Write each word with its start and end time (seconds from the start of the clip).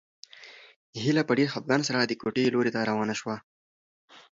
هیله 1.03 1.23
په 1.25 1.33
ډېر 1.37 1.47
خپګان 1.53 1.81
سره 1.87 1.97
د 2.01 2.13
کوټې 2.21 2.45
لوري 2.53 2.71
ته 2.75 2.79
روانه 2.89 3.15
شوه. 3.19 3.35